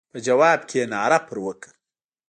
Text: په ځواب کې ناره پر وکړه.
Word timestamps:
په 0.13 0.17
ځواب 0.25 0.59
کې 0.69 0.81
ناره 0.93 1.19
پر 1.27 1.37
وکړه. 1.45 1.73